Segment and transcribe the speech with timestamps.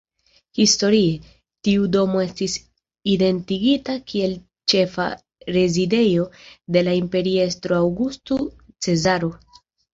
[0.59, 1.09] Historie,
[1.67, 2.55] tiu domo estis
[3.17, 4.35] identigita kiel
[4.75, 5.07] ĉefa
[5.59, 6.27] rezidejo
[6.79, 8.43] de la imperiestro Aŭgusto
[8.89, 9.35] Cezaro.